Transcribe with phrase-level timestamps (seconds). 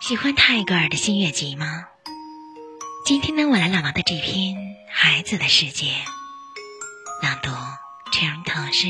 [0.00, 1.84] 喜欢泰戈尔的新月集吗？
[3.04, 4.54] 今天呢，我来朗读的这篇
[4.88, 5.88] 《孩子的世界》，
[7.22, 7.50] 朗读
[8.10, 8.88] 陈荣唐诗。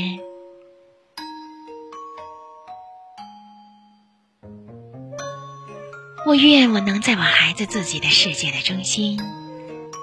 [6.25, 9.19] 我愿我能在我孩子自己的世界的中心，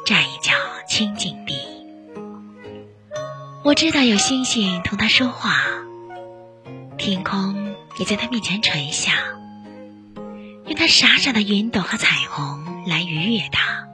[0.05, 0.53] 占一角
[0.87, 1.55] 清净地。
[3.65, 5.59] 我知道有星星同他说话，
[6.99, 9.38] 天空也在他面前垂下。
[10.79, 13.89] 那傻傻的云朵和彩虹来愉悦他。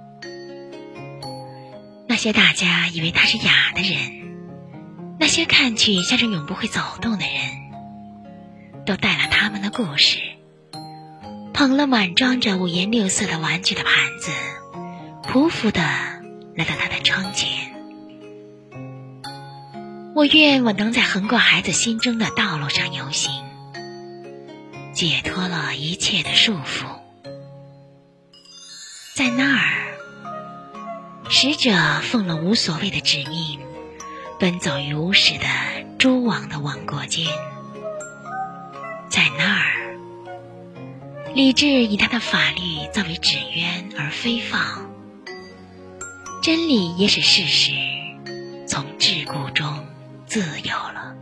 [2.06, 10.18] 那些大家以为他是哑的人，那些看去像是永不会走动的人，都带了他们的故事，
[11.54, 14.30] 捧了满装着五颜六色的玩具的盘子，
[15.22, 17.48] 匍匐的来到他的窗前。
[20.14, 23.43] 我愿我能在横过孩子心中的道路上游行。
[24.94, 26.86] 解脱了一切的束缚，
[29.16, 29.98] 在那儿，
[31.28, 33.58] 使者奉了无所谓的指命，
[34.38, 35.46] 奔走于无始的
[35.98, 37.26] 诸王的王国间。
[39.10, 39.98] 在那儿，
[41.34, 44.88] 理智以他的法律作为纸鸢而飞放，
[46.40, 47.72] 真理也使事实
[48.68, 49.84] 从桎梏中
[50.24, 51.16] 自由了。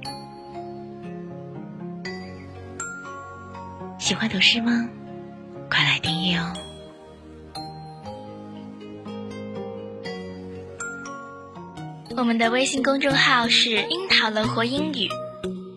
[4.02, 4.88] 喜欢读诗吗？
[5.70, 6.52] 快来订阅哦！
[12.16, 15.08] 我们的微信公众号是“樱桃乐活英语”，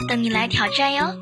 [0.09, 1.15] 等你来挑战哟。